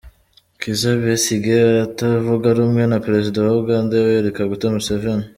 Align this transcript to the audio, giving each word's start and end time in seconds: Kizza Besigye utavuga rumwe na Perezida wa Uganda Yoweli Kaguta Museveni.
Kizza 0.59 0.91
Besigye 1.03 1.59
utavuga 1.87 2.47
rumwe 2.57 2.83
na 2.91 2.97
Perezida 3.05 3.37
wa 3.45 3.53
Uganda 3.61 3.91
Yoweli 4.01 4.35
Kaguta 4.37 4.65
Museveni. 4.75 5.25